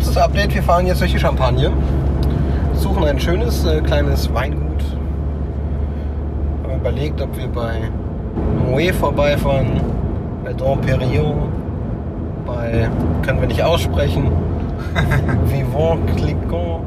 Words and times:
kurzes 0.00 0.16
Update. 0.16 0.54
Wir 0.54 0.62
fahren 0.62 0.86
jetzt 0.86 1.02
durch 1.02 1.12
die 1.12 1.18
Champagne. 1.18 1.70
Suchen 2.72 3.04
ein 3.04 3.20
schönes 3.20 3.66
äh, 3.66 3.82
kleines 3.82 4.32
Weingut. 4.32 4.82
Haben 6.62 6.80
überlegt, 6.80 7.20
ob 7.20 7.36
wir 7.36 7.48
bei 7.48 7.82
Moët 8.66 8.94
vorbeifahren, 8.94 9.78
bei 10.42 10.54
Dom 10.54 10.80
Perignon, 10.80 11.52
bei, 12.46 12.88
können 13.22 13.42
wir 13.42 13.48
nicht 13.48 13.62
aussprechen, 13.62 14.32
Vivant 15.44 16.16
Clicquot. 16.16 16.80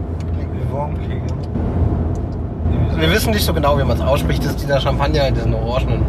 Wir 2.98 3.12
wissen 3.12 3.32
nicht 3.32 3.46
so 3.46 3.54
genau, 3.54 3.78
wie 3.78 3.84
man 3.84 3.96
es 3.96 4.02
ausspricht. 4.02 4.44
Das 4.44 4.54
ist 4.54 4.64
dieser 4.64 4.80
Champagner 4.80 5.28
in 5.28 5.36
diesen 5.36 5.54
orangenen 5.54 6.02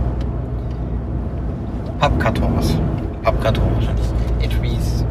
Pappkartons. 1.98 2.79
Wahrscheinlich. 3.75 4.07
Etuis. 4.41 5.05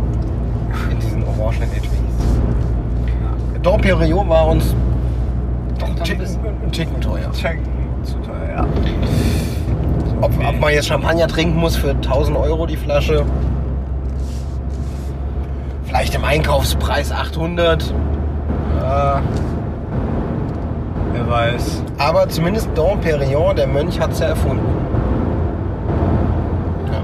Dom 3.63 3.79
Perignon 3.81 4.27
war 4.29 4.47
uns 4.47 4.75
Doch, 5.79 5.87
ein 5.87 5.95
Ticken, 6.03 6.19
bist- 6.19 6.39
ein 6.63 6.71
Ticken 6.71 7.01
teuer. 7.01 7.31
Zu 7.31 8.15
teuer, 8.19 8.49
ja. 8.57 8.65
Ob, 10.21 10.31
ob 10.45 10.59
man 10.59 10.73
jetzt 10.73 10.87
Champagner 10.87 11.27
trinken 11.27 11.57
muss 11.57 11.75
für 11.75 11.91
1000 11.91 12.37
Euro 12.37 12.65
die 12.65 12.75
Flasche. 12.77 13.25
Vielleicht 15.85 16.15
im 16.15 16.23
Einkaufspreis 16.25 17.11
800. 17.11 17.93
Ja. 18.81 19.21
Wer 21.13 21.29
weiß. 21.29 21.83
Aber 21.99 22.27
zumindest 22.27 22.69
Dom 22.75 22.99
Perignon, 22.99 23.55
der 23.55 23.67
Mönch, 23.67 23.99
hat 23.99 24.11
es 24.11 24.19
ja 24.19 24.27
erfunden. 24.27 24.65
Ja. 26.91 26.99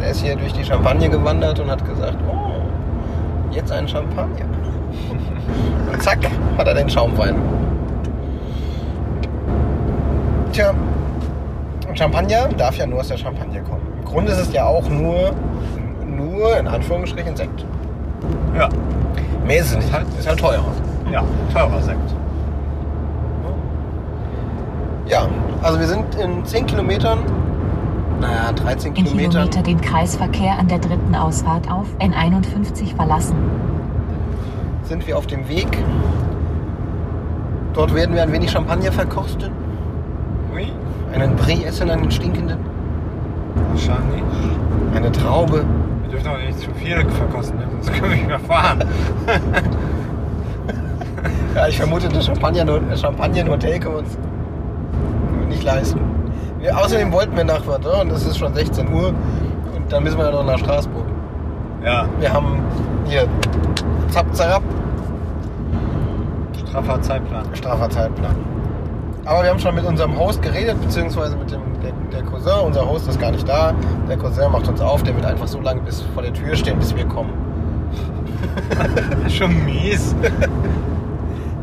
Der 0.00 0.10
ist 0.10 0.20
hier 0.22 0.36
durch 0.36 0.52
die 0.52 0.64
Champagne 0.64 1.08
gewandert 1.08 1.60
und 1.60 1.70
hat 1.70 1.84
gesagt, 1.86 2.16
oh, 2.28 2.43
jetzt 3.54 3.72
ein 3.72 3.86
Champagner. 3.88 4.46
Und 5.92 6.02
zack, 6.02 6.18
hat 6.58 6.66
er 6.66 6.74
den 6.74 6.88
Schaumwein. 6.88 7.36
Tja, 10.52 10.72
Champagner 11.94 12.48
darf 12.56 12.76
ja 12.76 12.86
nur 12.86 13.00
aus 13.00 13.08
der 13.08 13.16
Champagne 13.18 13.60
kommen. 13.62 13.82
Im 13.98 14.04
Grunde 14.04 14.32
ist 14.32 14.38
es 14.38 14.52
ja 14.52 14.66
auch 14.66 14.88
nur, 14.88 15.32
nur 16.06 16.56
in 16.58 16.66
Anführungsstrichen 16.68 17.36
Sekt. 17.36 17.64
Ja. 18.56 18.68
Mehr 19.46 19.58
ist 19.60 19.70
es 19.72 19.76
nicht. 19.76 19.92
halt- 19.92 20.06
Ist 20.18 20.28
halt 20.28 20.38
teurer. 20.38 20.64
Ja, 21.12 21.22
teurer 21.52 21.80
Sekt. 21.82 22.14
Ja, 25.06 25.28
also 25.62 25.78
wir 25.78 25.86
sind 25.86 26.14
in 26.14 26.44
10 26.44 26.66
Kilometern, 26.66 27.18
naja, 28.34 28.52
13 28.52 28.88
In 28.88 29.04
Kilometern. 29.04 29.30
Kilometer 29.30 29.62
den 29.62 29.80
Kreisverkehr 29.80 30.58
an 30.58 30.68
der 30.68 30.78
dritten 30.78 31.14
Ausfahrt 31.14 31.70
auf 31.70 31.86
N51 32.00 32.94
verlassen. 32.96 33.36
sind 34.84 35.06
wir 35.06 35.16
auf 35.16 35.26
dem 35.26 35.48
Weg. 35.48 35.68
Dort 37.72 37.94
werden 37.94 38.14
wir 38.14 38.22
ein 38.22 38.32
wenig 38.32 38.50
Champagner 38.50 38.92
verkosten. 38.92 39.50
Ui. 40.54 40.66
Einen 41.14 41.36
Brie 41.36 41.64
essen, 41.64 41.90
einen 41.90 42.10
stinkenden. 42.10 42.58
Wahrscheinlich. 43.70 44.22
Eine 44.94 45.10
Traube. 45.10 45.64
Wir 46.02 46.10
dürfen 46.10 46.28
auch 46.28 46.38
nicht 46.38 46.58
zu 46.58 46.70
viel 46.74 47.08
verkosten, 47.10 47.58
ne? 47.58 47.66
sonst 47.70 47.92
können 47.92 48.10
wir 48.10 48.16
nicht 48.16 48.28
mehr 48.28 48.40
fahren. 48.40 48.84
Ja, 51.54 51.68
ich 51.68 51.76
vermute, 51.76 52.08
das 52.08 52.26
Champagner, 52.26 52.66
Champagner 52.96 53.42
in 53.42 53.48
Hotel 53.48 53.78
können 53.78 53.94
wir 53.94 53.98
uns 54.00 54.18
nicht 55.48 55.62
leisten. 55.62 56.00
Wir, 56.64 56.78
außerdem 56.78 57.12
wollten 57.12 57.36
wir 57.36 57.44
nach 57.44 57.62
Verdun 57.62 58.08
und 58.08 58.10
es 58.12 58.24
ist 58.24 58.38
schon 58.38 58.54
16 58.54 58.90
Uhr. 58.90 59.08
Und 59.08 59.92
dann 59.92 60.02
müssen 60.02 60.16
wir 60.16 60.24
ja 60.24 60.30
noch 60.30 60.46
nach 60.46 60.58
Straßburg. 60.58 61.04
Ja, 61.84 62.06
Wir 62.18 62.32
haben 62.32 62.62
hier 63.04 63.28
Zap, 64.08 64.34
Zarab, 64.34 64.62
straffer 66.66 67.02
Zeitplan. 67.02 67.44
straffer 67.52 67.90
Zeitplan. 67.90 68.34
Aber 69.26 69.42
wir 69.42 69.50
haben 69.50 69.58
schon 69.58 69.74
mit 69.74 69.84
unserem 69.84 70.18
Host 70.18 70.40
geredet, 70.40 70.80
beziehungsweise 70.80 71.36
mit 71.36 71.50
dem 71.50 71.60
der, 71.82 71.92
der 72.10 72.22
Cousin. 72.22 72.64
Unser 72.64 72.88
Host 72.88 73.08
ist 73.08 73.20
gar 73.20 73.30
nicht 73.30 73.46
da. 73.46 73.74
Der 74.08 74.16
Cousin 74.16 74.50
macht 74.50 74.66
uns 74.66 74.80
auf, 74.80 75.02
der 75.02 75.14
wird 75.16 75.26
einfach 75.26 75.46
so 75.46 75.60
lange 75.60 75.82
bis 75.82 76.00
vor 76.14 76.22
der 76.22 76.32
Tür 76.32 76.56
stehen, 76.56 76.78
bis 76.78 76.96
wir 76.96 77.04
kommen. 77.04 77.34
Schon 79.28 79.66
mies. 79.66 80.16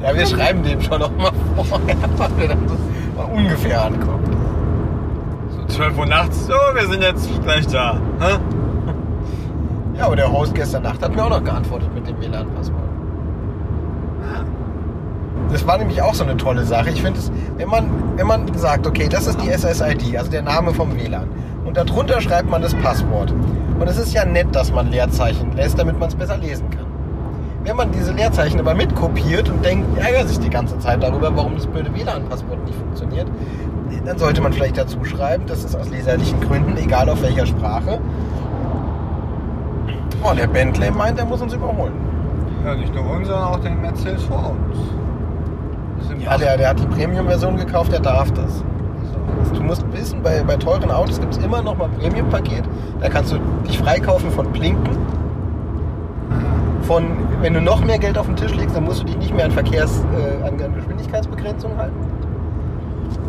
Ja, 0.03 0.13
wir 0.15 0.27
schreiben 0.27 0.61
dem 0.61 0.79
schon 0.79 0.99
noch 0.99 1.15
mal 1.17 1.31
vorher, 1.55 1.95
wann 2.17 2.39
wir 2.39 2.47
dann 2.49 2.67
so 2.67 2.75
mal 3.17 3.31
ungefähr 3.33 3.83
ankommen. 3.83 4.40
So 5.71 5.77
12 5.77 5.99
Uhr 5.99 6.05
nachts, 6.05 6.47
so, 6.47 6.53
wir 6.73 6.85
sind 6.85 7.01
jetzt 7.01 7.29
gleich 7.43 7.65
da. 7.67 7.97
Hä? 8.19 8.37
Ja, 9.97 10.05
aber 10.07 10.17
der 10.17 10.29
Host 10.29 10.53
gestern 10.53 10.83
Nacht 10.83 11.01
hat 11.01 11.15
mir 11.15 11.23
auch 11.23 11.29
noch 11.29 11.43
geantwortet 11.43 11.93
mit 11.93 12.05
dem 12.05 12.19
WLAN-Passwort. 12.19 12.89
Das 15.49 15.65
war 15.65 15.77
nämlich 15.77 16.01
auch 16.01 16.13
so 16.13 16.25
eine 16.25 16.35
tolle 16.35 16.65
Sache. 16.65 16.89
Ich 16.89 17.01
finde 17.01 17.19
es, 17.19 17.31
wenn 17.55 17.69
man, 17.69 17.89
wenn 18.17 18.27
man 18.27 18.53
sagt, 18.57 18.85
okay, 18.85 19.07
das 19.07 19.27
ist 19.27 19.39
die 19.41 19.49
SSID, 19.49 20.17
also 20.17 20.29
der 20.29 20.41
Name 20.41 20.73
vom 20.73 20.93
WLAN, 20.93 21.29
und 21.63 21.77
darunter 21.77 22.19
schreibt 22.19 22.49
man 22.49 22.61
das 22.61 22.75
Passwort. 22.75 23.31
Und 23.79 23.87
es 23.87 23.97
ist 23.97 24.13
ja 24.13 24.25
nett, 24.25 24.53
dass 24.53 24.73
man 24.73 24.91
Leerzeichen 24.91 25.55
lässt, 25.55 25.79
damit 25.79 25.97
man 25.97 26.09
es 26.09 26.15
besser 26.15 26.35
lesen 26.35 26.69
kann. 26.69 26.85
Wenn 27.63 27.77
man 27.77 27.91
diese 27.91 28.11
Leerzeichen 28.11 28.59
aber 28.59 28.73
mitkopiert 28.73 29.47
und 29.47 29.63
denkt, 29.63 29.97
ärgert 29.97 30.27
sich 30.27 30.39
die 30.39 30.49
ganze 30.49 30.77
Zeit 30.79 31.01
darüber, 31.01 31.33
warum 31.33 31.55
das 31.55 31.65
blöde 31.65 31.93
WLAN-Passwort 31.93 32.65
nicht 32.65 32.77
funktioniert, 32.77 33.27
dann 34.05 34.17
sollte 34.17 34.41
man 34.41 34.53
vielleicht 34.53 34.77
dazu 34.77 35.03
schreiben, 35.03 35.45
das 35.47 35.63
ist 35.63 35.75
aus 35.75 35.89
leserlichen 35.89 36.39
Gründen, 36.41 36.77
egal 36.77 37.09
auf 37.09 37.21
welcher 37.21 37.45
Sprache. 37.45 37.99
Oh, 40.23 40.33
der 40.35 40.47
Bentley 40.47 40.91
meint, 40.91 41.17
er 41.19 41.25
muss 41.25 41.41
uns 41.41 41.53
überholen. 41.53 41.93
Ja, 42.63 42.75
nicht 42.75 42.93
nur 42.93 43.09
uns, 43.09 43.27
sondern 43.27 43.47
auch 43.47 43.59
den 43.59 43.81
Mercedes 43.81 44.23
vor 44.23 44.51
uns. 44.51 44.77
Ja, 46.23 46.37
der, 46.37 46.57
der 46.57 46.69
hat 46.69 46.79
die 46.79 46.85
Premium-Version 46.85 47.57
gekauft, 47.57 47.91
der 47.91 47.99
darf 47.99 48.31
das. 48.33 48.63
Du 49.53 49.63
musst 49.63 49.83
wissen, 49.91 50.21
bei, 50.21 50.43
bei 50.43 50.55
teuren 50.55 50.91
Autos 50.91 51.19
gibt 51.19 51.35
es 51.35 51.43
immer 51.43 51.61
noch 51.61 51.77
mal 51.77 51.89
Premium-Paket. 51.99 52.63
Da 52.99 53.09
kannst 53.09 53.31
du 53.31 53.37
dich 53.67 53.79
freikaufen 53.79 54.29
von 54.31 54.51
Blinken. 54.51 54.97
Von, 56.83 57.05
wenn 57.41 57.53
du 57.53 57.61
noch 57.61 57.83
mehr 57.83 57.97
Geld 57.97 58.17
auf 58.17 58.27
den 58.27 58.35
Tisch 58.35 58.53
legst, 58.53 58.75
dann 58.75 58.83
musst 58.83 59.01
du 59.01 59.05
dich 59.05 59.17
nicht 59.17 59.35
mehr 59.35 59.45
an 59.45 59.51
Verkehrs-, 59.51 60.03
äh, 60.15 60.45
an, 60.45 60.61
an 60.61 60.75
Geschwindigkeitsbegrenzung 60.75 61.77
halten. 61.77 62.10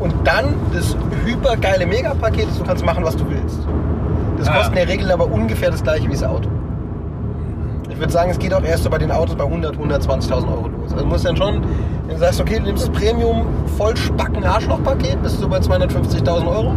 Und 0.02 0.12
dann 0.24 0.46
das 0.72 0.96
hypergeile 1.24 1.86
Megapaket, 1.86 2.48
du 2.58 2.64
kannst 2.64 2.84
machen, 2.84 3.04
was 3.04 3.16
du 3.16 3.24
willst. 3.30 3.60
Das 4.36 4.48
Ah, 4.48 4.54
kostet 4.54 4.72
in 4.72 4.78
der 4.78 4.88
Regel 4.88 5.10
aber 5.12 5.26
ungefähr 5.26 5.70
das 5.70 5.82
gleiche 5.82 6.08
wie 6.08 6.12
das 6.12 6.24
Auto. 6.24 6.48
Ich 7.88 7.98
würde 7.98 8.12
sagen, 8.12 8.30
es 8.32 8.38
geht 8.38 8.52
auch 8.52 8.64
erst 8.64 8.82
so 8.82 8.90
bei 8.90 8.98
den 8.98 9.12
Autos 9.12 9.36
bei 9.36 9.44
100, 9.44 9.76
120.000 9.76 10.48
Euro 10.48 10.66
los. 10.68 10.92
Also 10.92 10.96
du 10.96 11.06
musst 11.06 11.24
dann 11.24 11.36
schon, 11.36 11.62
wenn 12.06 12.16
du 12.16 12.18
sagst, 12.18 12.40
okay, 12.40 12.56
du 12.58 12.64
nimmst 12.64 12.88
das 12.88 12.90
Premium 12.90 13.46
Vollspacken 13.78 14.44
Arschlochpaket, 14.44 15.22
bist 15.22 15.40
du 15.40 15.48
bei 15.48 15.58
250.000 15.58 16.48
Euro. 16.48 16.74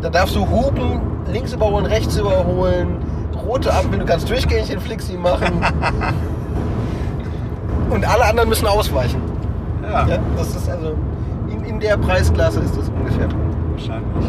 Da 0.00 0.08
darfst 0.10 0.36
du 0.36 0.48
hupen, 0.48 1.00
links 1.32 1.52
überholen, 1.52 1.86
rechts 1.86 2.16
überholen, 2.16 2.98
rote 3.44 3.74
Ampel, 3.74 3.98
du 3.98 4.04
kannst 4.04 4.30
durchgängig 4.30 4.68
den 4.68 4.78
Flixi 4.80 5.16
machen. 5.16 5.52
Und 7.90 8.08
alle 8.08 8.24
anderen 8.26 8.48
müssen 8.50 8.68
ausweichen. 8.68 9.20
Ja, 9.82 10.06
Ja, 10.06 10.18
das 10.36 10.54
ist 10.54 10.68
also, 10.68 10.92
in, 11.78 11.80
der 11.80 11.96
Preisklasse 11.96 12.60
ist 12.60 12.76
das 12.76 12.88
ungefähr 12.88 13.28
wahrscheinlich. 13.72 14.26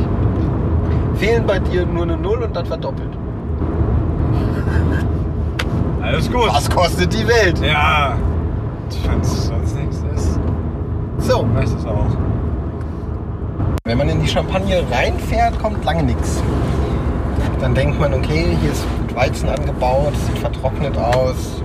Fehlen 1.16 1.46
bei 1.46 1.60
dir 1.60 1.86
nur 1.86 2.04
eine 2.04 2.18
Null 2.18 2.44
und 2.44 2.56
dann 2.56 2.66
verdoppelt. 2.66 3.10
Alles 6.02 6.32
gut. 6.32 6.48
Was 6.48 6.70
kostet 6.70 7.14
die 7.14 7.28
Welt? 7.28 7.60
Ja. 7.60 8.18
Wenn 9.08 9.20
es 9.22 9.48
sonst 9.48 9.76
nichts 9.76 10.04
ist, 10.16 10.40
So, 11.20 11.46
weiß 11.54 11.74
es 11.74 11.86
auch. 11.86 12.08
wenn 13.84 13.98
man 13.98 14.10
in 14.10 14.22
die 14.22 14.28
Champagne 14.28 14.84
reinfährt, 14.92 15.60
kommt 15.60 15.84
lange 15.84 16.04
nichts. 16.04 16.42
Dann 17.60 17.74
denkt 17.74 18.00
man, 18.00 18.14
okay, 18.14 18.56
hier 18.62 18.72
ist 18.72 18.86
mit 19.02 19.16
Weizen 19.16 19.50
angebaut, 19.50 20.14
sieht 20.16 20.40
vertrocknet 20.40 20.98
aus. 20.98 21.62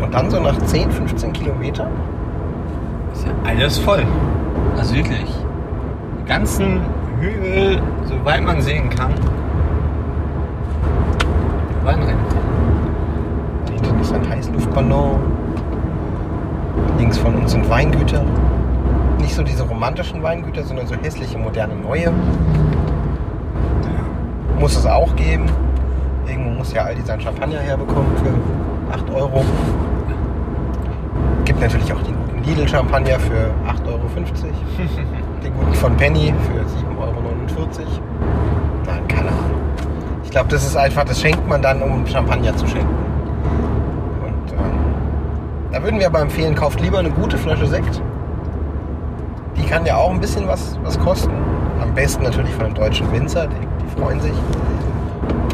Und 0.00 0.14
dann 0.14 0.30
so 0.30 0.40
nach 0.40 0.56
10, 0.58 0.90
15 0.90 1.32
Kilometern, 1.32 1.90
Ist 3.18 3.26
ja 3.26 3.32
alles 3.44 3.78
voll. 3.78 4.06
Also 4.76 4.94
wirklich. 4.94 5.26
Die 6.20 6.28
ganzen 6.28 6.80
Hügel, 7.20 7.82
soweit 8.04 8.44
man 8.44 8.60
sehen 8.60 8.88
kann. 8.90 9.12
Weinrennen. 11.82 12.20
hinten 13.72 14.00
ist 14.00 14.12
ein 14.12 14.28
Heißluftballon. 14.28 15.18
Links 16.98 17.18
von 17.18 17.34
uns 17.34 17.50
sind 17.50 17.68
Weingüter. 17.68 18.22
Nicht 19.18 19.34
so 19.34 19.42
diese 19.42 19.64
romantischen 19.64 20.22
Weingüter, 20.22 20.62
sondern 20.62 20.86
so 20.86 20.94
hässliche, 20.94 21.38
moderne, 21.38 21.74
neue. 21.74 22.12
Muss 24.60 24.76
es 24.76 24.86
auch 24.86 25.16
geben. 25.16 25.46
Irgendwo 26.28 26.50
muss 26.50 26.72
ja 26.72 26.84
Aldi 26.84 27.02
sein 27.02 27.20
Champagner 27.20 27.58
herbekommen 27.58 28.16
für 28.22 28.94
8 28.94 29.10
Euro. 29.12 29.44
Gibt 31.44 31.60
natürlich 31.60 31.92
auch 31.92 31.97
den 32.48 32.54
guten 32.54 32.60
Lidl-Champagner 32.60 33.18
für 33.20 33.50
8,50 33.66 33.88
Euro. 33.88 34.00
den 35.42 35.54
guten 35.54 35.74
von 35.74 35.96
Penny 35.96 36.34
für 36.46 36.60
7,49 36.60 36.98
Euro. 36.98 37.14
Nein, 38.86 39.08
keine 39.08 39.28
Ahnung. 39.28 39.60
Ich 40.24 40.30
glaube, 40.30 40.48
das 40.48 40.64
ist 40.64 40.76
einfach, 40.76 41.04
das 41.04 41.20
schenkt 41.20 41.46
man 41.48 41.62
dann, 41.62 41.82
um 41.82 42.06
Champagner 42.06 42.56
zu 42.56 42.66
schenken. 42.66 42.94
Da 45.70 45.82
würden 45.82 46.00
wir 46.00 46.06
aber 46.06 46.20
empfehlen, 46.20 46.54
kauft 46.54 46.80
lieber 46.80 46.98
eine 46.98 47.10
gute 47.10 47.36
Flasche 47.36 47.66
Sekt. 47.66 48.02
Die 49.56 49.64
kann 49.64 49.84
ja 49.84 49.96
auch 49.96 50.10
ein 50.10 50.20
bisschen 50.20 50.48
was, 50.48 50.78
was 50.82 50.98
kosten. 50.98 51.32
Am 51.80 51.94
besten 51.94 52.24
natürlich 52.24 52.52
von 52.52 52.66
einem 52.66 52.74
deutschen 52.74 53.10
Winzer, 53.12 53.46
die, 53.46 53.54
die 53.84 54.00
freuen 54.00 54.20
sich. 54.20 54.32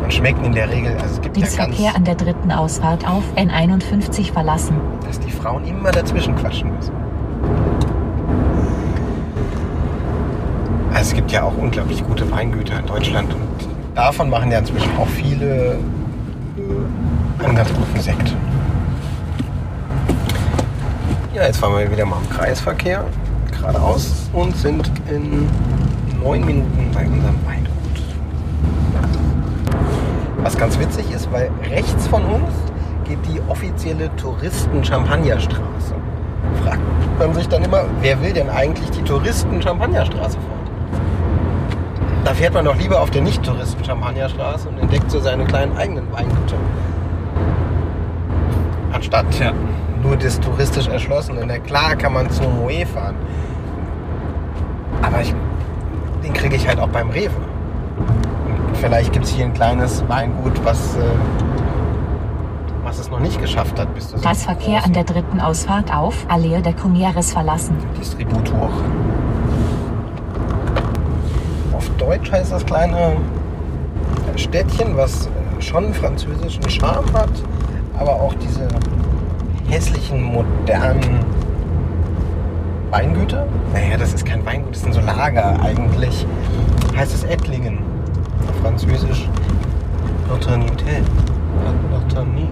Und 0.02 0.12
schmecken 0.12 0.44
in 0.44 0.52
der 0.52 0.68
Regel, 0.70 0.92
also 0.98 1.14
es 1.14 1.20
gibt 1.20 1.36
ja 1.36 1.42
ganz, 1.44 1.56
Dienstverkehr 1.56 1.96
an 1.96 2.04
der 2.04 2.14
dritten 2.14 2.52
Ausfahrt 2.52 3.08
auf 3.08 3.22
N51 3.36 4.32
verlassen. 4.32 4.76
dass 5.06 5.18
die 5.20 5.30
Frauen 5.30 5.64
immer 5.66 5.90
dazwischen 5.90 6.34
quatschen 6.36 6.74
müssen. 6.76 6.92
Also 10.92 11.10
es 11.10 11.14
gibt 11.14 11.32
ja 11.32 11.42
auch 11.42 11.56
unglaublich 11.56 12.04
gute 12.06 12.30
Weingüter 12.30 12.78
in 12.78 12.86
Deutschland 12.86 13.32
und 13.34 13.68
davon 13.94 14.30
machen 14.30 14.50
ja 14.52 14.58
inzwischen 14.58 14.90
auch 14.98 15.08
viele 15.08 15.78
einen 17.42 17.56
ganz 17.56 17.68
guten 17.74 18.00
Sekt. 18.00 18.34
Ja, 21.34 21.42
jetzt 21.44 21.58
fahren 21.58 21.76
wir 21.76 21.90
wieder 21.90 22.06
mal 22.06 22.18
im 22.22 22.30
Kreisverkehr 22.30 23.04
geradeaus 23.50 24.30
und 24.32 24.56
sind 24.56 24.90
in 25.10 25.48
neun 26.22 26.44
Minuten 26.44 26.90
bei 26.94 27.04
unserem 27.06 27.36
Weingut. 27.44 27.63
Was 30.44 30.58
ganz 30.58 30.78
witzig 30.78 31.10
ist, 31.10 31.32
weil 31.32 31.50
rechts 31.70 32.06
von 32.06 32.22
uns 32.22 32.52
geht 33.04 33.18
die 33.26 33.40
offizielle 33.48 34.14
Touristen-Champagnerstraße. 34.16 35.94
Fragt 36.62 36.80
man 37.18 37.32
sich 37.32 37.48
dann 37.48 37.64
immer, 37.64 37.84
wer 38.02 38.22
will 38.22 38.34
denn 38.34 38.50
eigentlich 38.50 38.90
die 38.90 39.00
Touristen-Champagnerstraße 39.02 40.36
fahren? 40.36 40.54
Da 42.26 42.34
fährt 42.34 42.52
man 42.52 42.66
doch 42.66 42.76
lieber 42.76 43.00
auf 43.00 43.10
der 43.10 43.22
Nicht-Touristen-Champagnerstraße 43.22 44.68
und 44.68 44.78
entdeckt 44.78 45.10
so 45.10 45.18
seine 45.18 45.44
kleinen 45.44 45.78
eigenen 45.78 46.12
Weingüter. 46.12 46.56
Anstatt 48.92 49.30
Tja. 49.30 49.52
nur 50.02 50.16
das 50.16 50.38
touristisch 50.40 50.88
erschlossene. 50.88 51.42
Na 51.46 51.58
klar 51.58 51.96
kann 51.96 52.12
man 52.12 52.30
zum 52.30 52.54
Moe 52.60 52.84
fahren. 52.84 53.16
Aber 55.00 55.22
ich, 55.22 55.34
den 56.22 56.34
kriege 56.34 56.56
ich 56.56 56.68
halt 56.68 56.78
auch 56.80 56.88
beim 56.88 57.08
Rewe. 57.08 57.32
Vielleicht 58.80 59.12
gibt 59.12 59.24
es 59.24 59.32
hier 59.32 59.44
ein 59.44 59.54
kleines 59.54 60.06
Weingut, 60.08 60.64
was, 60.64 60.96
äh, 60.96 61.00
was 62.82 62.98
es 62.98 63.10
noch 63.10 63.20
nicht 63.20 63.40
geschafft 63.40 63.78
hat. 63.78 63.94
Bis 63.94 64.12
einem 64.12 64.22
Kreisverkehr 64.22 64.84
an 64.84 64.92
der 64.92 65.04
dritten 65.04 65.40
Ausfahrt 65.40 65.94
auf 65.94 66.26
Allee 66.28 66.60
der 66.60 66.74
Comieres 66.74 67.32
verlassen. 67.32 67.76
Distributor. 67.98 68.70
Auf 71.72 71.88
Deutsch 71.98 72.30
heißt 72.30 72.52
das 72.52 72.64
kleine 72.66 73.16
Städtchen, 74.36 74.96
was 74.96 75.26
äh, 75.26 75.62
schon 75.62 75.94
französischen 75.94 76.68
Charme 76.68 77.12
hat, 77.14 77.30
aber 77.98 78.12
auch 78.12 78.34
diese 78.34 78.68
hässlichen, 79.68 80.22
modernen 80.22 81.20
Weingüter. 82.90 83.46
Naja, 83.72 83.96
das 83.96 84.14
ist 84.14 84.24
kein 84.24 84.44
Weingut, 84.44 84.74
das 84.74 84.82
sind 84.82 84.92
so 84.92 85.00
Lager 85.00 85.60
eigentlich. 85.60 86.26
Heißt 86.96 87.14
es 87.14 87.24
Ettlingen. 87.24 87.83
Französisch 88.64 89.28
Noternité. 90.26 91.02
Noternité. 91.92 92.48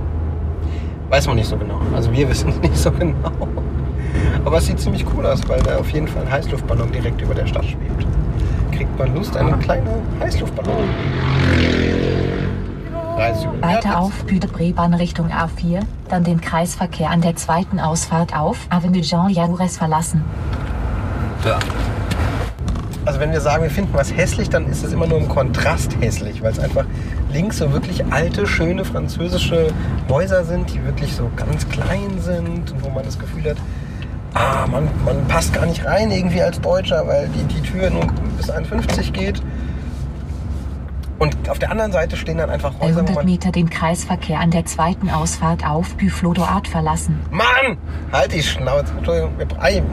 Weiß 1.09 1.26
man 1.26 1.37
nicht 1.37 1.49
so 1.49 1.56
genau. 1.56 1.81
Also 1.97 2.12
wir 2.12 2.29
wissen 2.29 2.50
es 2.50 2.61
nicht 2.61 2.76
so 2.76 2.93
genau. 2.93 3.31
Aber 4.44 4.59
es 4.59 4.67
sieht 4.67 4.79
ziemlich 4.79 5.06
cool 5.17 5.25
aus, 5.25 5.41
weil 5.49 5.62
da 5.62 5.79
auf 5.79 5.88
jeden 5.91 6.06
Fall 6.06 6.25
ein 6.25 6.31
Heißluftballon 6.31 6.93
direkt 6.93 7.23
über 7.23 7.35
der 7.35 7.47
Stadt 7.47 7.64
schwebt. 7.64 8.06
Kriegt 8.73 8.99
man 8.99 9.14
Lust, 9.14 9.35
eine 9.38 9.56
kleine 9.56 9.91
Heißluftballon. 10.20 10.85
Weiter 13.61 13.99
auf 13.99 14.25
Büdebrebahn 14.25 14.93
Richtung 14.93 15.29
A4, 15.29 15.81
dann 16.11 16.25
den 16.25 16.43
Kreisverkehr 16.43 17.08
an 17.08 17.23
der 17.23 17.37
zweiten 17.37 17.81
Ausfahrt 17.81 18.37
auf 18.37 18.58
Avenue 18.69 19.00
Jean 19.00 19.31
Jaurès 19.31 19.79
verlassen. 19.79 20.23
Da. 21.43 21.58
Also 23.04 23.19
wenn 23.19 23.32
wir 23.32 23.40
sagen, 23.40 23.64
wir 23.64 23.70
finden 23.70 23.94
was 23.94 24.14
hässlich, 24.16 24.49
dann 24.49 24.66
ist 24.66 24.84
es 24.84 24.93
immer 24.93 25.06
nur 25.06 25.19
im 25.19 25.28
Kontrast 25.28 25.96
hässlich, 26.00 26.40
weil 26.43 26.52
es 26.52 26.60
einfach 26.60 26.84
links 27.32 27.58
so 27.58 27.72
wirklich 27.72 28.04
alte, 28.10 28.46
schöne 28.46 28.84
französische 28.84 29.69
Häuser 30.08 30.44
sind, 30.44 30.72
die 30.72 30.84
wirklich 30.84 31.14
so 31.14 31.28
ganz 31.34 31.69
klein 31.69 32.20
sind 32.20 32.70
und 32.70 32.84
wo 32.84 32.90
man 32.90 33.04
das 33.04 33.19
Gefühl 33.19 33.50
hat, 33.50 33.56
ah, 34.34 34.66
man, 34.70 34.88
man 35.04 35.26
passt 35.26 35.52
gar 35.52 35.66
nicht 35.66 35.84
rein 35.84 36.12
irgendwie 36.12 36.43
als 36.43 36.60
Deutscher, 36.60 37.06
weil 37.06 37.28
die, 37.28 37.43
die 37.54 37.62
Tür 37.62 37.90
nur 37.90 38.06
bis 38.37 38.50
51 38.50 39.12
geht. 39.12 39.43
Und 41.19 41.48
auf 41.48 41.58
der 41.58 41.70
anderen 41.70 41.93
Seite 41.93 42.16
stehen 42.16 42.38
dann 42.38 42.50
einfach 42.50 42.72
Häuser, 42.81 42.96
wo 42.96 43.00
100 43.00 43.14
man... 43.16 43.25
Meter 43.25 43.52
den 43.52 43.70
Kreisverkehr 43.70 44.40
an 44.40 44.50
der 44.50 44.64
zweiten 44.64 45.08
Ausfahrt 45.10 45.64
auf 45.64 45.96
Buffalo 45.96 46.43
Art 46.43 46.66
verlassen. 46.66 47.20
Mann! 47.31 47.76
Halt 48.12 48.32
die 48.32 48.43
Schnauze. 48.43 48.93
Entschuldigung, 48.96 49.38
wir 49.38 49.46
bleiben. 49.46 49.87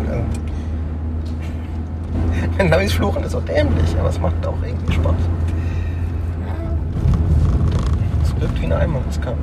Ein 2.57 2.69
neues 2.69 2.93
Fluchen 2.93 3.23
ist 3.23 3.31
so 3.31 3.39
dämlich, 3.39 3.95
aber 3.99 4.09
es 4.09 4.19
macht 4.19 4.45
auch 4.45 4.57
irgendwie 4.63 4.93
Spaß. 4.93 5.15
Es 8.23 8.41
wirkt 8.41 8.61
wie 8.61 8.65
eine 8.65 8.77
Einmannskarte. 8.77 9.37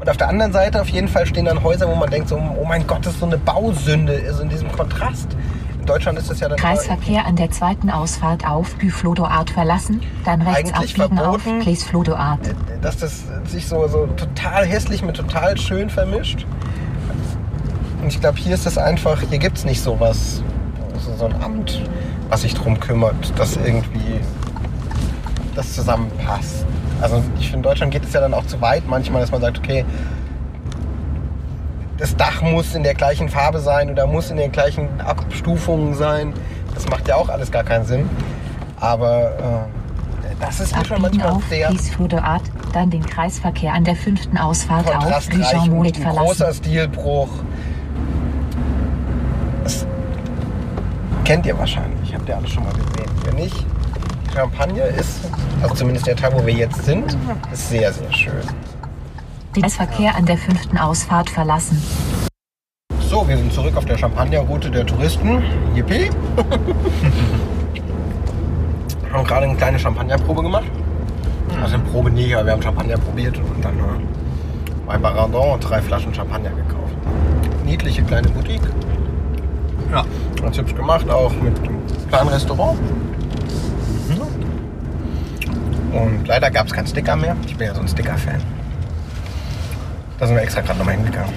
Und 0.00 0.08
auf 0.08 0.16
der 0.16 0.28
anderen 0.28 0.52
Seite 0.52 0.80
auf 0.80 0.88
jeden 0.88 1.08
Fall 1.08 1.26
stehen 1.26 1.44
dann 1.44 1.62
Häuser, 1.62 1.86
wo 1.88 1.94
man 1.94 2.08
denkt 2.08 2.28
so, 2.28 2.36
oh 2.36 2.64
mein 2.64 2.86
Gott, 2.86 3.04
das 3.04 3.14
ist 3.14 3.20
so 3.20 3.26
eine 3.26 3.36
Bausünde, 3.36 4.22
also 4.26 4.42
in 4.42 4.48
diesem 4.48 4.72
Kontrast. 4.72 5.36
In 5.78 5.86
Deutschland 5.86 6.18
ist 6.18 6.30
das 6.30 6.40
ja 6.40 6.48
dann 6.48 6.58
Kreisverkehr 6.58 7.26
an 7.26 7.36
der 7.36 7.50
zweiten 7.50 7.90
Ausfahrt 7.90 8.46
auf 8.46 8.74
Buffalo 8.76 9.24
Art 9.24 9.50
verlassen, 9.50 10.00
dann 10.24 10.40
rechts 10.42 10.72
Eigentlich 10.72 11.00
abbiegen 11.00 11.18
auf 11.18 11.42
verboten. 11.42 11.60
Place 11.60 11.84
Flodo 11.84 12.14
Art. 12.14 12.40
dass 12.80 12.96
das 12.96 13.24
sich 13.46 13.66
so, 13.66 13.86
so 13.88 14.06
total 14.16 14.64
hässlich 14.64 15.02
mit 15.02 15.16
total 15.16 15.58
schön 15.58 15.90
vermischt. 15.90 16.46
Und 18.02 18.08
ich 18.08 18.20
glaube, 18.20 18.38
hier 18.38 18.54
ist 18.54 18.66
es 18.66 18.78
einfach, 18.78 19.20
hier 19.28 19.38
gibt 19.38 19.58
es 19.58 19.64
nicht 19.64 19.82
sowas, 19.82 20.42
so, 20.98 21.14
so 21.16 21.26
ein 21.26 21.42
Amt, 21.42 21.82
was 22.30 22.42
sich 22.42 22.54
drum 22.54 22.80
kümmert, 22.80 23.38
dass 23.38 23.56
irgendwie 23.56 24.20
das 25.54 25.74
zusammenpasst. 25.74 26.64
Also 27.02 27.22
ich 27.38 27.46
finde, 27.46 27.56
in 27.56 27.62
Deutschland 27.62 27.92
geht 27.92 28.04
es 28.04 28.12
ja 28.12 28.20
dann 28.20 28.34
auch 28.34 28.46
zu 28.46 28.60
weit 28.60 28.84
manchmal, 28.86 29.20
dass 29.20 29.30
man 29.30 29.40
sagt, 29.40 29.58
okay, 29.58 29.84
das 31.98 32.16
Dach 32.16 32.40
muss 32.40 32.74
in 32.74 32.82
der 32.82 32.94
gleichen 32.94 33.28
Farbe 33.28 33.58
sein 33.60 33.90
oder 33.90 34.06
muss 34.06 34.30
in 34.30 34.38
den 34.38 34.52
gleichen 34.52 35.00
Abstufungen 35.00 35.94
sein. 35.94 36.32
Das 36.74 36.88
macht 36.88 37.08
ja 37.08 37.16
auch 37.16 37.28
alles 37.28 37.50
gar 37.50 37.64
keinen 37.64 37.84
Sinn. 37.84 38.08
Aber 38.78 39.32
äh, 39.32 39.80
das 40.40 40.60
ist 40.60 40.74
hier 40.74 40.84
schon 40.86 41.02
manchmal 41.02 41.28
auf 41.28 41.44
sehr 41.48 41.70
Flodo 41.72 42.16
Art, 42.18 42.42
dann 42.72 42.88
den 42.88 43.04
Kreisverkehr 43.04 43.74
an 43.74 43.84
der 43.84 43.94
fünften 43.96 44.38
Ausfahrt 44.38 44.86
auf 44.88 45.04
Monnet 45.68 45.96
ein 45.96 46.02
verlassen. 46.02 46.26
großer 46.26 46.54
Stilbruch. 46.54 47.28
Das 49.64 49.86
kennt 51.24 51.44
ihr 51.44 51.58
wahrscheinlich, 51.58 51.99
habt 52.14 52.28
ihr 52.28 52.36
alle 52.36 52.48
schon 52.48 52.64
mal 52.64 52.72
gesehen. 52.72 53.10
Wenn 53.24 53.34
nicht, 53.36 53.66
Champagner 54.32 54.84
ist, 54.84 55.20
also 55.62 55.74
zumindest 55.74 56.06
der 56.06 56.16
Teil, 56.16 56.32
wo 56.32 56.44
wir 56.46 56.54
jetzt 56.54 56.84
sind, 56.84 57.16
ist 57.52 57.68
sehr, 57.68 57.92
sehr 57.92 58.12
schön. 58.12 58.42
Den 59.56 59.62
Kreisverkehr 59.62 60.14
an 60.14 60.26
der 60.26 60.38
fünften 60.38 60.78
Ausfahrt 60.78 61.28
verlassen. 61.30 61.82
So, 63.08 63.26
wir 63.26 63.36
sind 63.36 63.52
zurück 63.52 63.76
auf 63.76 63.84
der 63.84 63.98
Champagnerroute 63.98 64.70
der 64.70 64.86
Touristen. 64.86 65.42
Yippie! 65.74 66.10
haben 69.12 69.24
gerade 69.24 69.46
eine 69.46 69.56
kleine 69.56 69.78
Champagnerprobe 69.78 70.42
gemacht. 70.42 70.70
Also 71.60 71.74
eine 71.74 71.84
Probe 71.84 72.10
nie, 72.10 72.34
aber 72.34 72.46
wir 72.46 72.52
haben 72.52 72.62
Champagner 72.62 72.96
probiert 72.96 73.36
und 73.38 73.64
dann 73.64 73.78
äh, 73.78 73.82
bei 74.86 74.96
Baradon 74.98 75.58
drei 75.60 75.82
Flaschen 75.82 76.14
Champagner 76.14 76.50
gekauft. 76.50 76.94
Niedliche 77.64 78.02
kleine 78.02 78.28
Boutique. 78.28 78.62
Ja. 79.92 80.04
Ganz 80.40 80.56
hübsch 80.56 80.74
gemacht, 80.74 81.08
auch 81.10 81.32
mit 81.34 81.58
einem 81.58 81.78
kleinen 82.08 82.28
Restaurant. 82.28 82.78
Und 85.92 86.26
leider 86.26 86.50
gab 86.50 86.66
es 86.66 86.72
keinen 86.72 86.86
Sticker 86.86 87.16
mehr. 87.16 87.36
Ich 87.46 87.56
bin 87.56 87.66
ja 87.66 87.74
so 87.74 87.80
ein 87.80 87.88
Sticker-Fan. 87.88 88.40
Da 90.18 90.26
sind 90.26 90.36
wir 90.36 90.42
extra 90.42 90.60
gerade 90.60 90.78
nochmal 90.78 90.94
hingegangen. 90.94 91.32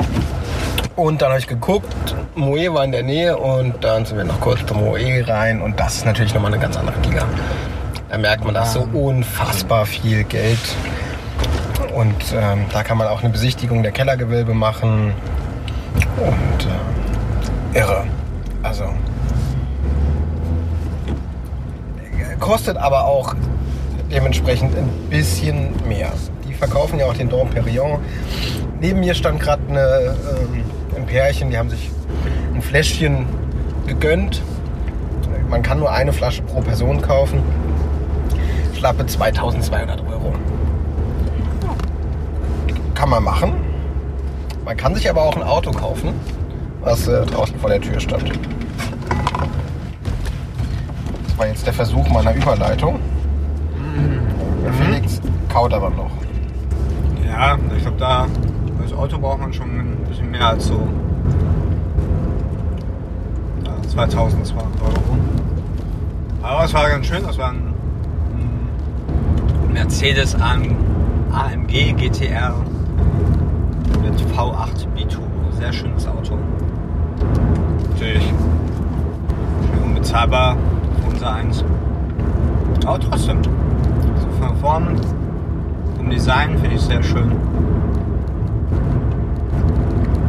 Und 0.95 1.21
dann 1.21 1.29
habe 1.29 1.39
ich 1.39 1.47
geguckt, 1.47 2.15
Moe 2.35 2.71
war 2.71 2.85
in 2.85 2.91
der 2.91 3.01
Nähe 3.01 3.35
und 3.35 3.83
dann 3.83 4.05
sind 4.05 4.17
wir 4.17 4.25
noch 4.25 4.39
kurz 4.39 4.63
zum 4.65 4.77
Moe 4.77 5.27
rein 5.27 5.61
und 5.61 5.79
das 5.79 5.95
ist 5.95 6.05
natürlich 6.05 6.35
nochmal 6.35 6.53
eine 6.53 6.61
ganz 6.61 6.77
andere 6.77 6.99
Liga. 7.01 7.25
Da 8.09 8.17
merkt 8.19 8.45
man, 8.45 8.53
da 8.53 8.63
ist 8.63 8.73
so 8.73 8.87
unfassbar 8.93 9.87
viel 9.87 10.23
Geld. 10.23 10.59
Und 11.95 12.15
ähm, 12.35 12.65
da 12.71 12.83
kann 12.83 12.97
man 12.97 13.07
auch 13.07 13.21
eine 13.21 13.29
Besichtigung 13.29 13.81
der 13.81 13.91
Kellergewölbe 13.91 14.53
machen. 14.53 15.13
Und 16.17 16.67
äh, 17.73 17.79
irre. 17.79 18.05
Also 18.63 18.85
kostet 22.43 22.75
aber 22.75 23.05
auch 23.05 23.35
dementsprechend 24.11 24.75
ein 24.75 24.89
bisschen 25.09 25.69
mehr. 25.87 26.11
Die 26.45 26.53
verkaufen 26.53 26.99
ja 26.99 27.05
auch 27.05 27.13
den 27.13 27.29
Dom 27.29 27.49
Perignon. 27.49 27.99
Neben 28.81 28.99
mir 28.99 29.15
stand 29.15 29.39
gerade 29.39 29.61
ähm, 29.69 30.63
ein 30.95 31.05
Pärchen, 31.05 31.49
die 31.51 31.57
haben 31.57 31.69
sich 31.69 31.89
ein 32.53 32.61
Fläschchen 32.61 33.25
gegönnt. 33.87 34.41
Man 35.49 35.61
kann 35.61 35.79
nur 35.79 35.89
eine 35.89 36.11
Flasche 36.11 36.41
pro 36.41 36.59
Person 36.59 37.01
kaufen. 37.01 37.41
Schlappe 38.77 39.05
2200 39.05 40.01
Euro. 40.01 40.33
Kann 42.93 43.09
man 43.09 43.23
machen. 43.23 43.53
Man 44.65 44.75
kann 44.75 44.95
sich 44.95 45.09
aber 45.09 45.23
auch 45.23 45.37
ein 45.37 45.43
Auto 45.43 45.71
kaufen, 45.71 46.13
was 46.83 47.07
äh, 47.07 47.25
draußen 47.25 47.57
vor 47.59 47.69
der 47.69 47.81
Tür 47.81 47.99
stand. 47.99 48.31
Das 51.25 51.37
war 51.37 51.47
jetzt 51.47 51.65
der 51.65 51.73
Versuch 51.73 52.07
meiner 52.09 52.35
Überleitung. 52.35 52.99
Der 54.63 54.73
Felix 54.73 55.21
kaut 55.49 55.73
aber 55.73 55.89
noch. 55.89 56.11
Ja, 57.25 57.57
ich 57.75 57.81
glaube, 57.81 57.97
da 57.97 58.27
als 58.81 58.93
Auto 58.93 59.17
braucht 59.17 59.39
man 59.39 59.53
schon 59.53 59.69
ein 59.69 59.97
bisschen 60.07 60.29
mehr 60.29 60.47
als 60.47 60.67
so 60.67 60.87
äh, 63.63 63.87
2200 63.87 64.67
Euro. 64.81 65.17
Aber 66.41 66.65
es 66.65 66.73
war 66.73 66.89
ganz 66.89 67.05
schön, 67.05 67.23
das 67.23 67.37
war 67.37 67.51
ein, 67.51 67.73
ein 69.67 69.73
Mercedes 69.73 70.35
AM, 70.35 70.75
AMG 71.31 71.93
GTR 71.93 72.53
mit 74.01 74.19
V8 74.35 74.85
Biturbo. 74.95 75.27
Sehr 75.57 75.71
schönes 75.71 76.05
Auto. 76.07 76.37
Natürlich 77.93 78.23
schön 78.23 79.83
unbezahlbar 79.83 80.57
für 81.01 81.11
unser 81.11 81.33
eins. 81.33 81.63
Aber 82.85 82.99
trotzdem, 82.99 83.43
so 83.43 84.45
von 84.45 84.57
vorn 84.57 84.95
vom 85.97 86.09
Design 86.09 86.57
finde 86.57 86.75
ich 86.75 86.81
sehr 86.81 87.03
schön. 87.03 87.31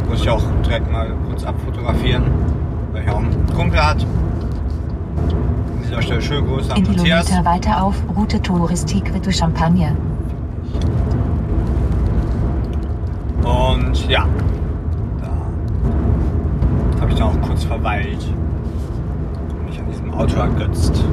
Muss 0.07 0.21
ich 0.21 0.29
auch 0.29 0.43
direkt 0.63 0.91
mal 0.91 1.11
kurz 1.27 1.43
abfotografieren, 1.43 2.23
weil 2.93 3.03
ich 3.03 3.09
auch 3.09 3.17
einen 3.17 3.45
Kumpel 3.55 3.83
hat. 3.83 4.01
An 4.03 5.81
dieser 5.83 6.01
Stelle 6.01 6.21
schöne 6.21 6.47
Grüße 6.47 6.71
an 6.71 6.77
In 6.77 6.83
Matthias. 6.87 7.25
Kilometer 7.25 7.49
weiter 7.49 7.83
auf 7.83 7.95
Route 8.15 8.41
Touristique 8.41 9.11
de 9.21 9.33
Champagne. 9.33 9.97
Und 13.43 14.07
ja, 14.07 14.25
ich 17.15 17.21
dann 17.21 17.29
auch 17.29 17.47
kurz 17.47 17.63
verweilt 17.63 18.27
und 19.49 19.65
mich 19.65 19.79
an 19.79 19.87
diesem 19.89 20.13
Auto 20.13 20.37
ergötzt. 20.37 21.03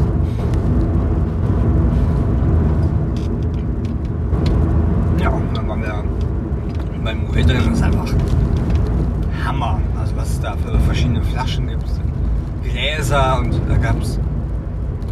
Ja, 5.21 5.29
und 5.29 5.57
dann 5.57 5.69
waren 5.69 5.83
wir 5.83 6.05
beim 7.05 7.23
Moe 7.23 7.33
drin. 7.33 7.47
Das 7.47 7.67
ist 7.67 7.83
einfach 7.83 8.13
Hammer. 9.45 9.81
Also 10.01 10.17
was 10.17 10.31
es 10.31 10.41
da 10.41 10.57
für 10.57 10.79
verschiedene 10.81 11.23
Flaschen 11.23 11.69
gibt. 11.69 11.85
Gläser 12.65 13.39
und 13.39 13.61
da 13.69 13.77
gab 13.77 14.01
es 14.01 14.19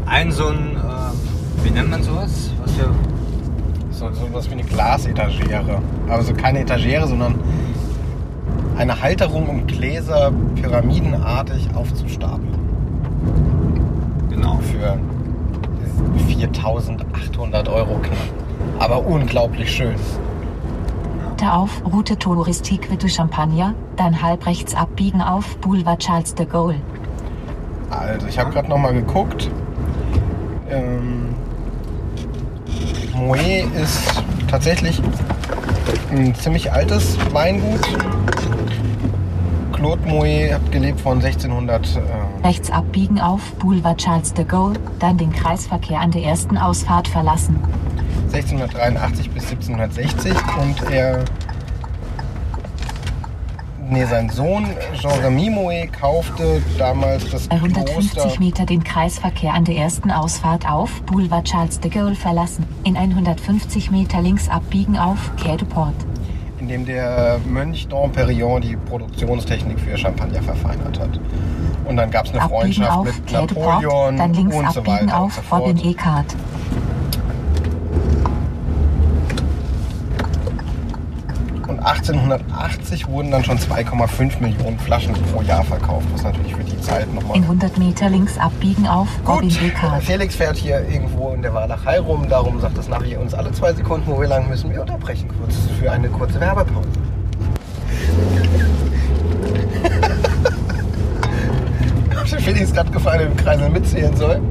einen 0.06 0.32
so 0.32 0.48
ein, 0.48 0.76
äh, 0.76 1.64
wie 1.64 1.70
nennt 1.70 1.90
man 1.90 2.02
sowas? 2.02 2.50
Was 2.62 2.72
hier 2.74 2.90
So, 3.92 4.10
so 4.12 4.28
was 4.32 4.48
wie 4.48 4.54
eine 4.54 4.64
Glasetagere. 4.64 5.78
Also 6.08 6.32
keine 6.34 6.60
Etagere, 6.60 7.06
sondern 7.06 7.34
eine 8.80 9.02
Halterung, 9.02 9.46
um 9.48 9.66
Gläser 9.66 10.32
pyramidenartig 10.54 11.68
aufzustapeln. 11.74 12.48
genau. 14.30 14.58
Für 14.72 14.98
4800 16.26 17.68
Euro 17.68 17.98
knapp. 17.98 18.16
Aber 18.78 19.06
unglaublich 19.06 19.70
schön. 19.70 19.94
Weiter 21.40 21.54
auf 21.56 21.82
Route 21.90 22.18
Touristique 22.18 22.96
de 22.98 23.08
Champagne, 23.08 23.74
dann 23.96 24.22
halb 24.22 24.46
rechts 24.46 24.74
abbiegen 24.74 25.20
auf 25.20 25.56
Boulevard 25.58 26.00
Charles 26.00 26.34
de 26.34 26.46
Gaulle. 26.46 26.76
Also 27.90 28.26
ich 28.28 28.38
habe 28.38 28.50
gerade 28.50 28.68
noch 28.68 28.78
mal 28.78 28.94
geguckt. 28.94 29.50
Ähm, 30.70 31.34
Moët 33.14 33.72
ist 33.74 34.22
tatsächlich 34.48 35.02
ein 36.10 36.34
ziemlich 36.34 36.72
altes 36.72 37.16
Weingut. 37.32 37.80
Claude 39.72 40.06
Moët 40.06 40.54
hat 40.54 40.72
gelebt 40.72 41.00
von 41.00 41.18
1600. 41.18 41.96
Äh, 41.96 42.46
Rechts 42.46 42.70
abbiegen 42.70 43.20
auf 43.20 43.40
Boulevard 43.54 43.98
Charles 43.98 44.34
de 44.34 44.44
Gaulle, 44.44 44.78
dann 44.98 45.16
den 45.16 45.32
Kreisverkehr 45.32 46.00
an 46.00 46.10
der 46.10 46.22
ersten 46.22 46.58
Ausfahrt 46.58 47.08
verlassen. 47.08 47.56
1683 48.32 49.30
bis 49.30 49.50
1760 49.50 50.32
und 50.60 50.90
er 50.90 51.24
nee, 53.90 54.04
sein 54.04 54.28
Sohn 54.28 54.66
Jean-Remy 54.94 55.50
Moët 55.50 55.92
kaufte 55.92 56.62
damals 56.78 57.28
das 57.30 57.48
Bei 57.48 57.56
150 57.56 58.12
Kloster 58.12 58.40
Meter 58.40 58.66
den 58.66 58.84
Kreisverkehr 58.84 59.52
an 59.54 59.64
der 59.64 59.76
ersten 59.76 60.10
Ausfahrt 60.10 60.68
auf 60.68 61.02
Boulevard 61.02 61.46
Charles 61.46 61.80
de 61.80 61.90
Gaulle 61.90 62.14
verlassen. 62.14 62.64
In 62.84 62.96
150 62.96 63.90
Meter 63.90 64.20
links 64.22 64.48
abbiegen 64.48 64.96
auf 64.96 65.30
Quai 65.36 65.56
du 65.56 65.64
Port. 65.64 65.94
in 66.60 66.68
dem 66.68 66.84
der 66.84 67.40
Mönch 67.46 67.88
Domperion 67.88 68.60
die 68.60 68.76
Produktionstechnik 68.76 69.80
für 69.80 69.96
Champagner 69.96 70.42
verfeinert 70.42 71.00
hat. 71.00 71.18
Und 71.86 71.96
dann 71.96 72.10
gab 72.10 72.26
es 72.26 72.32
eine 72.32 72.42
Abbiegen 72.42 72.60
Freundschaft 72.60 72.90
auf 72.90 73.04
mit 73.06 73.30
du 73.30 73.54
Port, 73.54 73.82
Napoleon 73.82 74.16
dann 74.16 74.34
links 74.34 74.54
und 74.56 74.72
so 74.72 74.80
abbiegen 74.80 75.06
weiter 75.08 75.18
auf 75.18 75.24
und 75.24 75.32
so 75.32 75.42
fort. 75.42 75.62
Robin 75.62 75.90
Eckhart. 75.90 76.36
Und 81.70 81.78
1880 81.78 83.06
wurden 83.06 83.30
dann 83.30 83.44
schon 83.44 83.56
2,5 83.56 84.40
Millionen 84.40 84.76
Flaschen 84.80 85.14
pro 85.32 85.40
Jahr 85.42 85.62
verkauft, 85.62 86.04
was 86.12 86.24
natürlich 86.24 86.56
für 86.56 86.64
die 86.64 86.80
Zeit 86.80 87.14
nochmal 87.14 87.36
In 87.36 87.44
100 87.44 87.78
Meter 87.78 88.10
links 88.10 88.36
abbiegen 88.38 88.88
auf 88.88 89.06
Robin. 89.24 89.48
Felix 90.00 90.34
fährt 90.34 90.56
hier 90.56 90.80
irgendwo 90.88 91.30
in 91.30 91.42
der 91.42 91.54
Walachei 91.54 92.00
rum, 92.00 92.28
darum 92.28 92.60
sagt 92.60 92.76
das 92.76 92.88
Navi 92.88 93.16
uns 93.16 93.34
alle 93.34 93.52
zwei 93.52 93.72
Sekunden, 93.72 94.10
wo 94.10 94.20
wir 94.20 94.26
lang 94.26 94.48
müssen. 94.48 94.72
Wir 94.72 94.80
unterbrechen 94.80 95.28
kurz 95.28 95.54
für 95.78 95.92
eine 95.92 96.08
kurze 96.08 96.40
Werbepause. 96.40 96.88
Hat 102.16 102.32
der 102.32 102.40
Felix 102.40 102.72
gerade 102.72 102.90
gefallen, 102.90 103.30
im 103.30 103.36
Kreisel 103.36 103.70
mitzählen 103.70 104.16
soll? 104.16 104.42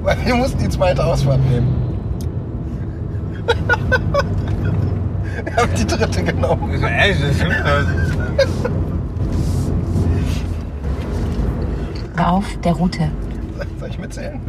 Weil 0.00 0.24
wir 0.24 0.34
mussten 0.36 0.58
die 0.62 0.68
zweite 0.68 1.04
Ausfahrt 1.04 1.40
nehmen. 1.50 1.83
wir 5.44 5.56
haben 5.56 5.70
die 5.76 5.86
dritte 5.86 6.22
genommen. 6.22 6.72
Das 6.72 6.80
ist 6.80 6.86
echt, 6.86 7.22
das 7.22 7.36
stimmt. 7.36 7.56
Auf 12.18 12.44
der 12.62 12.72
Route. 12.72 13.10
Soll 13.78 13.88
ich 13.88 13.98
mitzählen? 13.98 14.40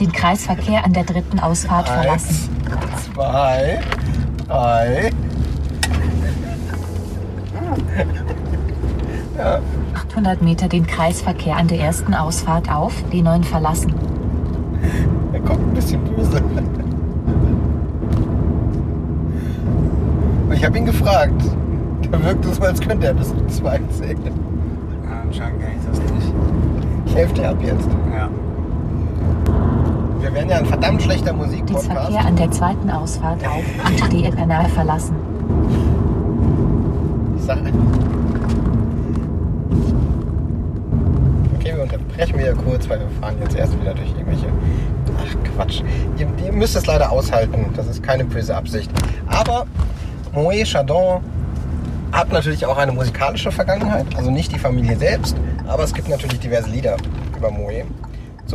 Den 0.00 0.12
Kreisverkehr 0.12 0.84
an 0.84 0.92
der 0.92 1.04
dritten 1.04 1.38
Ausfahrt 1.38 1.88
verlassen. 1.88 2.50
Eins, 2.70 3.12
zwei, 3.12 3.80
drei. 4.46 5.10
800 9.94 10.42
Meter 10.42 10.68
den 10.68 10.86
Kreisverkehr 10.86 11.56
an 11.56 11.68
der 11.68 11.80
ersten 11.80 12.14
Ausfahrt 12.14 12.70
auf 12.70 12.94
D9 13.12 13.42
verlassen. 13.44 13.94
Er 15.32 15.40
kommt 15.40 15.60
ein 15.60 15.74
bisschen 15.74 16.04
böse. 16.04 16.40
Und 20.48 20.53
ich 20.64 20.66
habe 20.66 20.78
ihn 20.78 20.86
gefragt. 20.86 21.42
Da 22.10 22.24
wirkt 22.24 22.42
es 22.46 22.56
so, 22.56 22.62
als 22.62 22.80
könnte 22.80 23.06
er 23.06 23.12
bis 23.12 23.28
zu 23.28 23.46
zwei 23.48 23.78
zählen. 23.90 24.16
Ja, 24.24 25.20
anscheinend 25.20 25.60
kann 25.60 25.72
ich 25.78 25.86
das 25.86 25.98
nicht. 25.98 26.32
Ich 27.04 27.14
helfe 27.14 27.34
dir 27.34 27.50
ab 27.50 27.56
jetzt. 27.60 27.86
Ja. 28.16 28.30
Wir 30.22 30.32
werden 30.32 30.48
ja 30.48 30.56
ein 30.56 30.64
verdammt 30.64 31.02
schlechter 31.02 31.32
Den 31.32 31.36
Musikpodcast. 31.36 31.84
Verkehr 31.90 32.24
an 32.24 32.36
der 32.36 32.50
zweiten 32.50 32.90
Ausfahrt 32.90 33.46
auf 33.46 33.62
Canal 34.36 34.64
verlassen. 34.70 35.14
Ich 37.36 37.42
sag- 37.42 37.58
Okay, 41.58 41.74
wir 41.76 41.82
unterbrechen 41.82 42.38
wieder 42.38 42.54
kurz, 42.54 42.88
weil 42.88 43.00
wir 43.00 43.08
fahren 43.20 43.34
jetzt 43.42 43.54
erst 43.54 43.78
wieder 43.82 43.92
durch 43.92 44.08
irgendwelche. 44.16 44.46
Ach 45.18 45.52
Quatsch. 45.56 45.82
Ihr, 46.16 46.26
ihr 46.42 46.52
müsst 46.54 46.74
es 46.74 46.86
leider 46.86 47.12
aushalten. 47.12 47.66
Das 47.76 47.86
ist 47.86 48.02
keine 48.02 48.24
böse 48.24 48.56
Absicht. 48.56 48.90
Aber 49.26 49.66
Moët 50.34 50.66
Chardon 50.66 51.20
hat 52.12 52.32
natürlich 52.32 52.64
auch 52.66 52.76
eine 52.76 52.92
musikalische 52.92 53.50
Vergangenheit. 53.50 54.06
Also 54.16 54.30
nicht 54.30 54.52
die 54.52 54.58
Familie 54.58 54.96
selbst, 54.96 55.36
aber 55.66 55.84
es 55.84 55.94
gibt 55.94 56.08
natürlich 56.08 56.40
diverse 56.40 56.68
Lieder 56.70 56.96
über 57.36 57.48
Moët. 57.48 57.84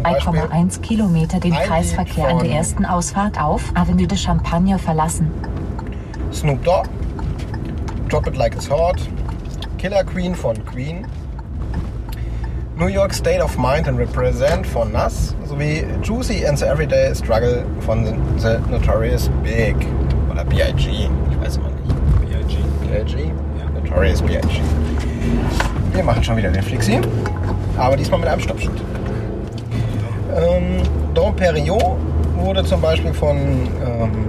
Beispiel 0.02 0.34
3,1 0.34 0.82
Kilometer 0.82 1.40
den 1.40 1.54
Kreisverkehr 1.54 2.30
an 2.30 2.40
der 2.40 2.52
ersten 2.52 2.86
Ausfahrt 2.86 3.42
auf 3.42 3.62
Avenue 3.74 4.08
de 4.08 4.18
Champagne 4.18 4.78
verlassen. 4.78 5.30
Snoop 6.32 6.64
Dogg, 6.64 6.88
Drop 8.08 8.28
It 8.28 8.38
Like 8.38 8.56
It's 8.56 8.70
Hot, 8.70 8.98
Killer 9.78 10.04
Queen 10.04 10.36
von 10.36 10.64
Queen, 10.66 11.06
New 12.78 12.88
York 12.88 13.14
State 13.14 13.44
of 13.44 13.58
Mind 13.58 13.88
and 13.88 14.00
Represent 14.00 14.66
von 14.66 14.92
Nas 14.92 15.36
sowie 15.46 15.86
Juicy 16.02 16.46
and 16.46 16.58
the 16.58 16.66
Everyday 16.66 17.14
Struggle 17.14 17.66
von 17.82 18.06
The, 18.06 18.14
the 18.38 18.60
Notorious 18.72 19.30
Big 19.44 19.76
oder 20.32 20.46
B.I.G. 20.46 21.10
Ich 21.32 21.42
weiß 21.42 21.58
immer 21.58 21.70
nicht. 21.72 22.79
BIG. 22.90 23.32
Notorious 23.74 24.22
B.I.G. 24.22 24.62
Wir 25.94 26.04
machen 26.04 26.24
schon 26.24 26.38
wieder 26.38 26.50
den 26.50 26.64
Flixi, 26.64 27.00
aber 27.78 27.96
diesmal 27.96 28.20
mit 28.20 28.30
einem 28.30 28.42
Stoppschild. 28.42 28.82
Ähm, 30.36 30.82
Dom 31.14 31.36
Perignon 31.36 31.98
wurde 32.38 32.64
zum 32.64 32.82
Beispiel 32.82 33.14
von 33.14 33.38
ähm, 33.38 34.28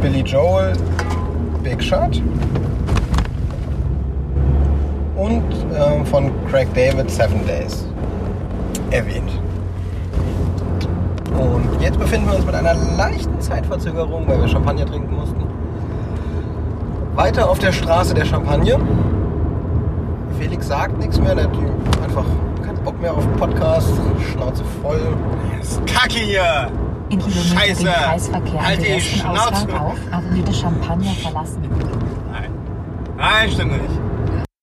Billy 0.00 0.20
Joel, 0.20 0.72
Big 1.62 1.82
Shot. 1.82 2.22
Und 5.16 5.42
ähm, 5.74 6.06
von 6.06 6.30
Craig 6.48 6.68
David 6.74 7.10
Seven 7.10 7.46
Days 7.46 7.86
erwähnt. 8.90 9.30
Und 11.38 11.80
jetzt 11.80 11.98
befinden 11.98 12.28
wir 12.28 12.36
uns 12.36 12.44
mit 12.44 12.54
einer 12.54 12.74
leichten 12.96 13.40
Zeitverzögerung, 13.40 14.26
weil 14.26 14.40
wir 14.40 14.48
Champagner 14.48 14.86
trinken 14.86 15.14
mussten. 15.14 15.51
Weiter 17.14 17.48
auf 17.50 17.58
der 17.58 17.72
Straße 17.72 18.14
der 18.14 18.24
Champagne. 18.24 18.78
Felix 20.38 20.66
sagt 20.68 20.98
nichts 20.98 21.20
mehr, 21.20 21.34
der 21.34 21.44
hat 21.44 21.52
einfach 22.02 22.24
keinen 22.64 22.82
Bock 22.84 23.00
mehr 23.00 23.12
auf 23.12 23.24
den 23.24 23.36
Podcast, 23.36 23.92
Schnauze 24.32 24.64
voll. 24.80 25.00
Ist 25.60 25.84
Kacke 25.86 26.18
hier! 26.18 26.70
In 27.10 27.18
Kilometer 27.18 27.60
Scheiße. 27.60 27.84
den 27.84 27.92
Kreisverkehr 27.92 28.66
Halt 28.66 28.82
der 28.82 28.94
die 28.96 29.00
Schnauze. 29.02 29.40
Ausfahrt 29.42 29.80
auf 29.80 29.98
Avenue 30.10 30.42
de 30.42 30.54
Champagne 30.54 31.10
verlassen. 31.22 31.62
Nein. 32.32 32.50
Nein, 33.18 33.50
stimmt 33.50 33.72
nicht. 33.72 34.00